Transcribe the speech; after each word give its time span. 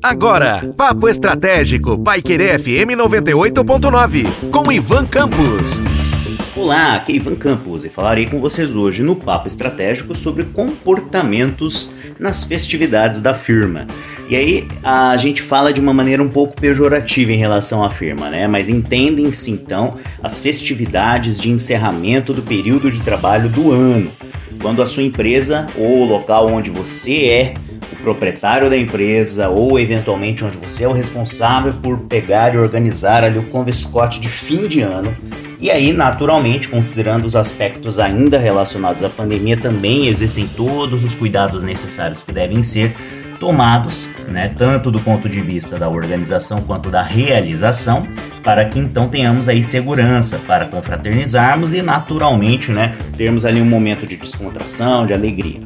Agora, 0.00 0.72
Papo 0.76 1.08
Estratégico, 1.08 1.98
Paiquerê 1.98 2.56
FM 2.56 2.94
98.9, 2.96 4.50
com 4.52 4.70
Ivan 4.70 5.04
Campos. 5.04 5.80
Olá, 6.54 6.94
aqui 6.94 7.12
é 7.12 7.16
Ivan 7.16 7.34
Campos 7.34 7.84
e 7.84 7.88
falarei 7.88 8.28
com 8.28 8.38
vocês 8.38 8.76
hoje 8.76 9.02
no 9.02 9.16
Papo 9.16 9.48
Estratégico 9.48 10.14
sobre 10.14 10.44
comportamentos 10.44 11.94
nas 12.16 12.44
festividades 12.44 13.20
da 13.20 13.34
firma. 13.34 13.88
E 14.28 14.36
aí 14.36 14.68
a 14.84 15.16
gente 15.16 15.42
fala 15.42 15.72
de 15.72 15.80
uma 15.80 15.92
maneira 15.92 16.22
um 16.22 16.28
pouco 16.28 16.54
pejorativa 16.54 17.32
em 17.32 17.38
relação 17.38 17.82
à 17.82 17.90
firma, 17.90 18.30
né? 18.30 18.46
Mas 18.46 18.68
entendem-se 18.68 19.50
então 19.50 19.96
as 20.22 20.38
festividades 20.38 21.40
de 21.40 21.50
encerramento 21.50 22.32
do 22.32 22.42
período 22.42 22.88
de 22.88 23.00
trabalho 23.00 23.48
do 23.48 23.72
ano, 23.72 24.12
quando 24.60 24.80
a 24.80 24.86
sua 24.86 25.02
empresa 25.02 25.66
ou 25.76 26.02
o 26.02 26.04
local 26.04 26.48
onde 26.48 26.70
você 26.70 27.24
é 27.24 27.54
proprietário 28.02 28.68
da 28.68 28.76
empresa 28.76 29.48
ou 29.48 29.78
eventualmente 29.78 30.44
onde 30.44 30.56
você 30.56 30.84
é 30.84 30.88
o 30.88 30.92
responsável 30.92 31.72
por 31.72 31.98
pegar 32.00 32.54
e 32.54 32.58
organizar 32.58 33.24
ali 33.24 33.38
o 33.38 33.44
conviscote 33.44 34.20
de 34.20 34.28
fim 34.28 34.66
de 34.66 34.80
ano. 34.80 35.16
E 35.58 35.70
aí, 35.70 35.92
naturalmente, 35.92 36.68
considerando 36.68 37.24
os 37.24 37.36
aspectos 37.36 38.00
ainda 38.00 38.36
relacionados 38.36 39.04
à 39.04 39.08
pandemia, 39.08 39.56
também 39.56 40.08
existem 40.08 40.46
todos 40.48 41.04
os 41.04 41.14
cuidados 41.14 41.62
necessários 41.62 42.22
que 42.22 42.32
devem 42.32 42.64
ser 42.64 42.94
tomados, 43.38 44.08
né, 44.28 44.52
tanto 44.56 44.88
do 44.88 45.00
ponto 45.00 45.28
de 45.28 45.40
vista 45.40 45.76
da 45.76 45.88
organização 45.88 46.62
quanto 46.62 46.90
da 46.90 47.02
realização, 47.02 48.06
para 48.42 48.64
que 48.64 48.78
então 48.78 49.08
tenhamos 49.08 49.48
aí 49.48 49.64
segurança 49.64 50.40
para 50.46 50.66
confraternizarmos 50.66 51.74
e 51.74 51.82
naturalmente, 51.82 52.70
né, 52.70 52.96
termos 53.16 53.44
ali 53.44 53.60
um 53.60 53.64
momento 53.64 54.06
de 54.06 54.16
descontração, 54.16 55.06
de 55.06 55.12
alegria. 55.12 55.60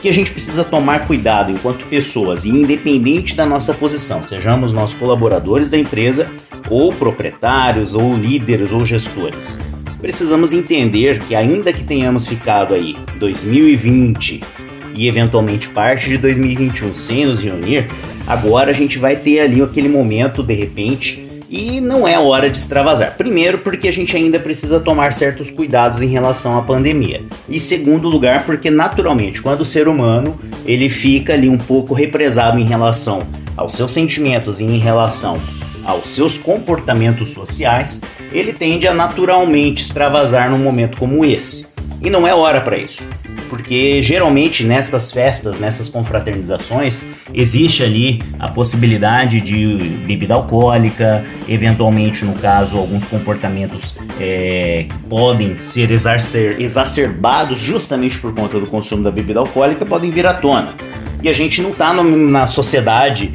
Que 0.00 0.08
a 0.08 0.14
gente 0.14 0.30
precisa 0.30 0.62
tomar 0.62 1.06
cuidado 1.06 1.50
enquanto 1.50 1.84
pessoas 1.86 2.44
e 2.44 2.50
independente 2.50 3.34
da 3.34 3.44
nossa 3.46 3.74
posição, 3.74 4.22
sejamos 4.22 4.72
nós 4.72 4.94
colaboradores 4.94 5.70
da 5.70 5.78
empresa 5.78 6.30
ou 6.70 6.92
proprietários 6.92 7.94
ou 7.94 8.16
líderes 8.16 8.72
ou 8.72 8.84
gestores. 8.84 9.66
Precisamos 10.00 10.52
entender 10.52 11.18
que 11.20 11.34
ainda 11.34 11.72
que 11.72 11.82
tenhamos 11.82 12.26
ficado 12.26 12.74
aí 12.74 12.96
2020 13.18 14.42
e 14.94 15.08
eventualmente 15.08 15.68
parte 15.68 16.08
de 16.08 16.18
2021 16.18 16.94
sem 16.94 17.26
nos 17.26 17.40
reunir, 17.40 17.86
agora 18.26 18.70
a 18.70 18.74
gente 18.74 18.98
vai 18.98 19.16
ter 19.16 19.40
ali 19.40 19.60
aquele 19.60 19.88
momento 19.88 20.42
de 20.42 20.54
repente 20.54 21.25
e 21.48 21.80
não 21.80 22.06
é 22.06 22.18
hora 22.18 22.50
de 22.50 22.58
extravasar. 22.58 23.16
Primeiro, 23.16 23.58
porque 23.58 23.88
a 23.88 23.92
gente 23.92 24.16
ainda 24.16 24.38
precisa 24.38 24.80
tomar 24.80 25.14
certos 25.14 25.50
cuidados 25.50 26.02
em 26.02 26.08
relação 26.08 26.58
à 26.58 26.62
pandemia. 26.62 27.22
E 27.48 27.58
segundo 27.60 28.08
lugar, 28.08 28.44
porque 28.44 28.70
naturalmente, 28.70 29.40
quando 29.40 29.60
o 29.60 29.64
ser 29.64 29.88
humano 29.88 30.38
ele 30.64 30.88
fica 30.88 31.34
ali 31.34 31.48
um 31.48 31.58
pouco 31.58 31.94
represado 31.94 32.58
em 32.58 32.64
relação 32.64 33.22
aos 33.56 33.74
seus 33.74 33.92
sentimentos 33.92 34.60
e 34.60 34.64
em 34.64 34.78
relação 34.78 35.40
aos 35.84 36.10
seus 36.10 36.36
comportamentos 36.36 37.32
sociais, 37.32 38.02
ele 38.32 38.52
tende 38.52 38.88
a 38.88 38.94
naturalmente 38.94 39.84
extravasar 39.84 40.50
num 40.50 40.58
momento 40.58 40.98
como 40.98 41.24
esse. 41.24 41.68
E 42.02 42.10
não 42.10 42.26
é 42.26 42.34
hora 42.34 42.60
para 42.60 42.76
isso 42.76 43.08
porque 43.48 44.02
geralmente 44.02 44.64
nestas 44.64 45.12
festas, 45.12 45.58
nessas 45.58 45.88
confraternizações, 45.88 47.10
existe 47.32 47.82
ali 47.82 48.22
a 48.38 48.48
possibilidade 48.48 49.40
de 49.40 49.76
bebida 50.06 50.34
alcoólica, 50.34 51.24
eventualmente, 51.48 52.24
no 52.24 52.34
caso, 52.34 52.78
alguns 52.78 53.06
comportamentos 53.06 53.96
é, 54.20 54.86
podem 55.08 55.60
ser 55.60 55.90
exacer, 55.90 56.60
exacerbados 56.60 57.60
justamente 57.60 58.18
por 58.18 58.34
conta 58.34 58.58
do 58.58 58.66
consumo 58.66 59.02
da 59.02 59.10
bebida 59.10 59.40
alcoólica, 59.40 59.84
podem 59.84 60.10
vir 60.10 60.26
à 60.26 60.34
tona. 60.34 60.74
E 61.22 61.28
a 61.28 61.32
gente 61.32 61.62
não 61.62 61.70
está 61.70 61.92
na 61.92 62.46
sociedade 62.46 63.32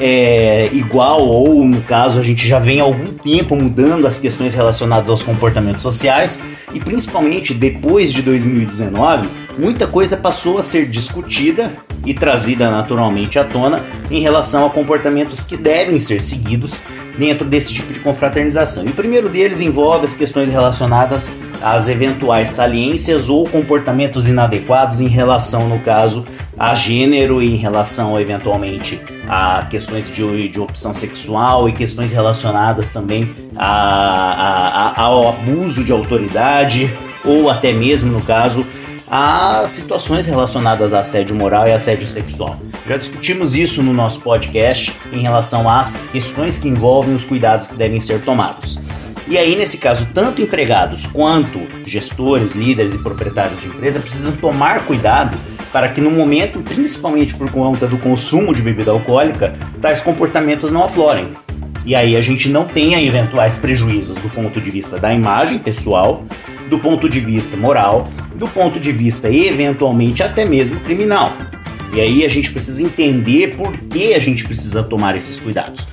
é, 0.00 0.70
igual, 0.72 1.28
ou 1.28 1.62
no 1.62 1.82
caso, 1.82 2.18
a 2.18 2.22
gente 2.22 2.48
já 2.48 2.58
vem 2.58 2.80
há 2.80 2.84
algum 2.84 3.12
tempo 3.12 3.54
mudando 3.54 4.06
as 4.06 4.18
questões 4.18 4.54
relacionadas 4.54 5.10
aos 5.10 5.22
comportamentos 5.22 5.82
sociais, 5.82 6.42
e 6.72 6.80
principalmente 6.80 7.52
depois 7.52 8.10
de 8.10 8.22
2019, 8.22 9.28
muita 9.58 9.86
coisa 9.86 10.16
passou 10.16 10.56
a 10.56 10.62
ser 10.62 10.86
discutida 10.86 11.72
e 12.04 12.14
trazida 12.14 12.70
naturalmente 12.70 13.38
à 13.38 13.44
tona 13.44 13.80
em 14.10 14.20
relação 14.20 14.66
a 14.66 14.70
comportamentos 14.70 15.44
que 15.44 15.56
devem 15.56 16.00
ser 16.00 16.22
seguidos 16.22 16.84
dentro 17.18 17.44
desse 17.44 17.74
tipo 17.74 17.92
de 17.92 18.00
confraternização. 18.00 18.84
E 18.86 18.88
o 18.88 18.94
primeiro 18.94 19.28
deles 19.28 19.60
envolve 19.60 20.06
as 20.06 20.14
questões 20.14 20.48
relacionadas 20.48 21.36
às 21.62 21.88
eventuais 21.88 22.52
saliências 22.52 23.28
ou 23.28 23.46
comportamentos 23.46 24.26
inadequados 24.26 25.00
em 25.00 25.08
relação, 25.08 25.68
no 25.68 25.78
caso, 25.80 26.26
a 26.58 26.74
gênero 26.74 27.42
e 27.42 27.54
em 27.54 27.56
relação 27.56 28.18
eventualmente 28.18 29.00
a 29.28 29.66
questões 29.70 30.12
de, 30.12 30.48
de 30.48 30.60
opção 30.60 30.92
sexual 30.92 31.68
e 31.68 31.72
questões 31.72 32.12
relacionadas 32.12 32.90
também 32.90 33.30
a, 33.56 33.66
a, 33.66 34.88
a, 34.90 35.00
ao 35.02 35.28
abuso 35.28 35.84
de 35.84 35.92
autoridade 35.92 36.90
ou 37.24 37.50
até 37.50 37.72
mesmo, 37.72 38.10
no 38.10 38.22
caso, 38.22 38.66
a 39.10 39.66
situações 39.66 40.26
relacionadas 40.26 40.94
a 40.94 41.00
assédio 41.00 41.34
moral 41.34 41.66
e 41.66 41.72
assédio 41.72 42.06
sexual. 42.06 42.60
Já 42.88 42.96
discutimos 42.96 43.56
isso 43.56 43.82
no 43.82 43.92
nosso 43.92 44.20
podcast 44.20 44.94
em 45.12 45.20
relação 45.20 45.68
às 45.68 45.96
questões 46.12 46.58
que 46.58 46.68
envolvem 46.68 47.14
os 47.14 47.24
cuidados 47.24 47.66
que 47.66 47.74
devem 47.74 47.98
ser 47.98 48.22
tomados. 48.22 48.78
E 49.26 49.36
aí, 49.36 49.56
nesse 49.56 49.78
caso, 49.78 50.06
tanto 50.14 50.40
empregados 50.40 51.06
quanto 51.06 51.60
gestores, 51.84 52.54
líderes 52.54 52.94
e 52.94 52.98
proprietários 52.98 53.60
de 53.60 53.68
empresa 53.68 53.98
precisam 53.98 54.36
tomar 54.36 54.86
cuidado 54.86 55.36
para 55.72 55.88
que 55.88 56.00
no 56.00 56.10
momento, 56.10 56.60
principalmente 56.60 57.34
por 57.34 57.50
conta 57.50 57.86
do 57.86 57.98
consumo 57.98 58.54
de 58.54 58.62
bebida 58.62 58.90
alcoólica, 58.90 59.54
tais 59.80 60.00
comportamentos 60.00 60.72
não 60.72 60.84
aflorem. 60.84 61.28
E 61.84 61.94
aí 61.94 62.16
a 62.16 62.22
gente 62.22 62.48
não 62.48 62.64
tenha 62.64 63.02
eventuais 63.02 63.56
prejuízos 63.56 64.18
do 64.18 64.28
ponto 64.30 64.60
de 64.60 64.70
vista 64.70 64.98
da 64.98 65.12
imagem 65.14 65.58
pessoal, 65.58 66.24
do 66.70 66.78
ponto 66.78 67.08
de 67.08 67.20
vista 67.20 67.56
moral, 67.56 68.08
do 68.36 68.46
ponto 68.48 68.78
de 68.78 68.92
vista 68.92 69.28
eventualmente 69.28 70.22
até 70.22 70.44
mesmo 70.44 70.80
criminal. 70.80 71.32
E 71.92 72.00
aí 72.00 72.24
a 72.24 72.28
gente 72.28 72.52
precisa 72.52 72.82
entender 72.82 73.56
por 73.56 73.76
que 73.76 74.14
a 74.14 74.18
gente 74.20 74.44
precisa 74.44 74.82
tomar 74.82 75.16
esses 75.16 75.40
cuidados. 75.40 75.88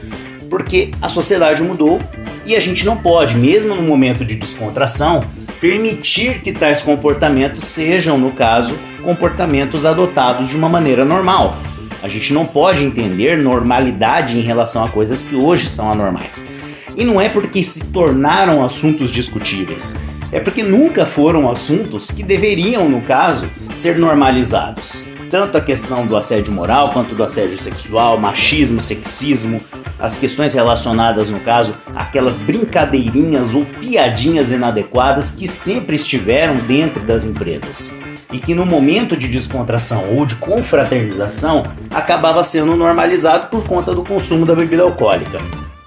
Porque 0.48 0.92
a 1.02 1.10
sociedade 1.10 1.64
mudou 1.64 2.00
e 2.46 2.56
a 2.56 2.60
gente 2.60 2.86
não 2.86 2.96
pode, 2.96 3.36
mesmo 3.36 3.76
no 3.76 3.82
momento 3.82 4.24
de 4.24 4.36
descontração, 4.36 5.22
permitir 5.60 6.40
que 6.42 6.52
tais 6.52 6.84
comportamentos 6.84 7.64
sejam, 7.64 8.18
no 8.18 8.32
caso, 8.32 8.78
comportamentos 9.04 9.86
adotados 9.86 10.50
de 10.50 10.56
uma 10.56 10.70
maneira 10.70 11.04
normal. 11.04 11.58
A 12.04 12.08
gente 12.08 12.32
não 12.32 12.46
pode 12.46 12.86
entender 12.86 13.38
normalidade 13.38 14.38
em 14.38 14.42
relação 14.42 14.86
a 14.86 14.90
coisas 14.90 15.24
que 15.24 15.36
hoje 15.36 15.68
são 15.68 15.92
anormais. 15.92 16.48
E 16.96 17.04
não 17.04 17.20
é 17.20 17.28
porque 17.28 17.64
se 17.64 17.88
tornaram 17.88 18.64
assuntos 18.64 19.12
discutíveis, 19.12 19.98
é 20.32 20.40
porque 20.40 20.64
nunca 20.64 21.06
foram 21.06 21.50
assuntos 21.50 22.12
que 22.12 22.24
deveriam, 22.24 22.90
no 22.90 23.02
caso, 23.02 23.50
ser 23.74 23.98
normalizados. 23.98 25.08
Tanto 25.30 25.58
a 25.58 25.62
questão 25.62 26.06
do 26.08 26.16
assédio 26.16 26.54
moral 26.54 26.92
quanto 26.92 27.14
do 27.14 27.24
assédio 27.24 27.58
sexual, 27.58 28.18
machismo, 28.18 28.82
sexismo, 28.82 29.62
as 30.00 30.18
questões 30.18 30.54
relacionadas, 30.54 31.30
no 31.30 31.40
caso, 31.42 31.74
aquelas 31.96 32.38
brincadeirinhas 32.38 33.54
ou 33.54 33.66
piadinhas 33.66 34.52
inadequadas 34.52 35.32
que 35.32 35.48
sempre 35.48 35.96
estiveram 35.96 36.56
dentro 36.56 37.02
das 37.02 37.26
empresas 37.26 37.98
e 38.32 38.40
que 38.40 38.54
no 38.54 38.66
momento 38.66 39.16
de 39.16 39.28
descontração 39.28 40.16
ou 40.16 40.26
de 40.26 40.36
confraternização 40.36 41.64
acabava 41.92 42.44
sendo 42.44 42.76
normalizado 42.76 43.48
por 43.48 43.66
conta 43.66 43.94
do 43.94 44.04
consumo 44.04 44.46
da 44.46 44.54
bebida 44.54 44.84
alcoólica. 44.84 45.40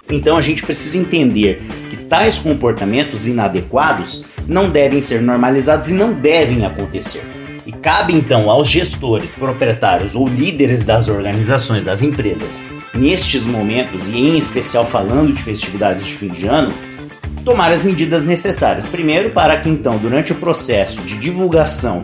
Então 0.09 0.35
a 0.35 0.41
gente 0.41 0.63
precisa 0.63 0.97
entender 0.97 1.63
tais 2.11 2.39
comportamentos 2.39 3.25
inadequados 3.25 4.25
não 4.45 4.69
devem 4.69 5.01
ser 5.01 5.21
normalizados 5.21 5.87
e 5.87 5.93
não 5.93 6.11
devem 6.11 6.65
acontecer. 6.65 7.23
E 7.65 7.71
cabe 7.71 8.13
então 8.13 8.51
aos 8.51 8.67
gestores, 8.67 9.33
proprietários 9.33 10.13
ou 10.13 10.27
líderes 10.27 10.83
das 10.83 11.07
organizações, 11.07 11.85
das 11.85 12.01
empresas, 12.01 12.67
nestes 12.93 13.45
momentos 13.45 14.09
e 14.09 14.17
em 14.17 14.37
especial 14.37 14.85
falando 14.85 15.33
de 15.33 15.41
festividades 15.41 16.05
de 16.05 16.15
fim 16.15 16.27
de 16.27 16.47
ano, 16.47 16.73
tomar 17.45 17.71
as 17.71 17.81
medidas 17.81 18.25
necessárias. 18.25 18.85
Primeiro, 18.85 19.29
para 19.29 19.57
que 19.61 19.69
então, 19.69 19.97
durante 19.97 20.33
o 20.33 20.35
processo 20.35 20.99
de 21.03 21.17
divulgação 21.17 22.03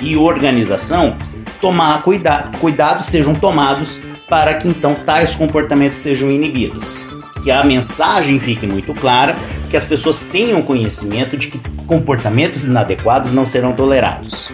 e 0.00 0.16
organização, 0.16 1.16
tomar 1.60 2.02
cuida 2.02 2.50
cuidados 2.60 3.06
sejam 3.06 3.36
tomados 3.36 4.02
para 4.28 4.54
que 4.54 4.66
então 4.66 4.96
tais 5.06 5.36
comportamentos 5.36 6.00
sejam 6.00 6.28
inibidos. 6.28 7.06
Que 7.48 7.52
a 7.52 7.64
mensagem 7.64 8.38
fique 8.38 8.66
muito 8.66 8.92
clara, 8.92 9.34
que 9.70 9.76
as 9.78 9.86
pessoas 9.86 10.18
tenham 10.18 10.60
conhecimento 10.60 11.34
de 11.34 11.48
que 11.48 11.58
comportamentos 11.86 12.66
inadequados 12.66 13.32
não 13.32 13.46
serão 13.46 13.72
tolerados. 13.72 14.52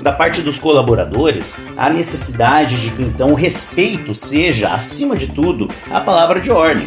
Da 0.00 0.10
parte 0.10 0.40
dos 0.40 0.58
colaboradores, 0.58 1.64
há 1.76 1.88
necessidade 1.88 2.80
de 2.80 2.90
que 2.90 3.00
então 3.00 3.28
o 3.28 3.36
respeito 3.36 4.12
seja, 4.12 4.70
acima 4.74 5.14
de 5.14 5.28
tudo, 5.28 5.68
a 5.88 6.00
palavra 6.00 6.40
de 6.40 6.50
ordem. 6.50 6.84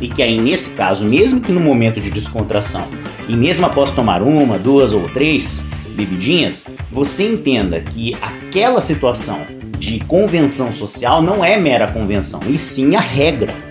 E 0.00 0.08
que 0.08 0.22
aí, 0.22 0.40
nesse 0.40 0.70
caso, 0.70 1.04
mesmo 1.04 1.42
que 1.42 1.52
no 1.52 1.60
momento 1.60 2.00
de 2.00 2.10
descontração, 2.10 2.88
e 3.28 3.36
mesmo 3.36 3.66
após 3.66 3.90
tomar 3.90 4.22
uma, 4.22 4.58
duas 4.58 4.94
ou 4.94 5.10
três 5.10 5.68
bebidinhas, 5.94 6.74
você 6.90 7.28
entenda 7.28 7.82
que 7.82 8.16
aquela 8.22 8.80
situação 8.80 9.44
de 9.78 10.00
convenção 10.06 10.72
social 10.72 11.20
não 11.20 11.44
é 11.44 11.58
mera 11.58 11.86
convenção, 11.86 12.40
e 12.48 12.58
sim 12.58 12.96
a 12.96 13.00
regra. 13.00 13.65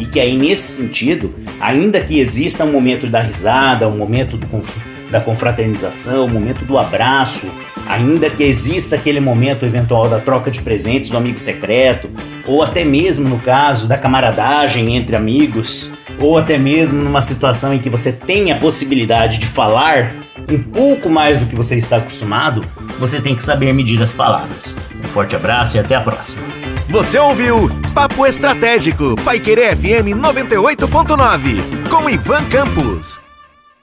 E 0.00 0.06
que 0.06 0.18
aí, 0.18 0.36
nesse 0.36 0.82
sentido, 0.82 1.32
ainda 1.60 2.00
que 2.00 2.18
exista 2.18 2.64
um 2.64 2.72
momento 2.72 3.06
da 3.06 3.20
risada, 3.20 3.86
um 3.86 3.96
momento 3.96 4.38
conf 4.48 4.76
da 5.10 5.20
confraternização, 5.20 6.26
um 6.26 6.30
momento 6.30 6.64
do 6.64 6.78
abraço, 6.78 7.50
ainda 7.86 8.30
que 8.30 8.44
exista 8.44 8.94
aquele 8.94 9.18
momento 9.18 9.66
eventual 9.66 10.08
da 10.08 10.20
troca 10.20 10.50
de 10.50 10.62
presentes 10.62 11.10
do 11.10 11.16
amigo 11.16 11.38
secreto, 11.38 12.08
ou 12.46 12.62
até 12.62 12.84
mesmo 12.84 13.28
no 13.28 13.40
caso 13.40 13.88
da 13.88 13.98
camaradagem 13.98 14.96
entre 14.96 15.16
amigos, 15.16 15.92
ou 16.20 16.38
até 16.38 16.56
mesmo 16.56 17.02
numa 17.02 17.20
situação 17.20 17.74
em 17.74 17.78
que 17.78 17.90
você 17.90 18.12
tem 18.12 18.52
a 18.52 18.58
possibilidade 18.58 19.38
de 19.38 19.46
falar 19.46 20.14
um 20.48 20.62
pouco 20.62 21.10
mais 21.10 21.40
do 21.40 21.46
que 21.46 21.56
você 21.56 21.76
está 21.76 21.96
acostumado, 21.96 22.62
você 22.98 23.20
tem 23.20 23.34
que 23.34 23.42
saber 23.42 23.72
medir 23.72 24.00
as 24.02 24.12
palavras. 24.12 24.76
Um 25.04 25.08
forte 25.08 25.34
abraço 25.34 25.76
e 25.76 25.80
até 25.80 25.96
a 25.96 26.00
próxima. 26.00 26.69
Você 26.90 27.20
ouviu 27.20 27.68
Papo 27.94 28.26
Estratégico, 28.26 29.14
Paiquerê 29.24 29.76
FM 29.76 30.18
98.9, 30.20 31.88
com 31.88 32.10
Ivan 32.10 32.44
Campos. 32.46 33.29